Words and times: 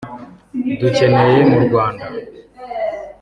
dukeneye 0.81 1.39
mu 1.51 1.57
Rwanda 1.65 2.05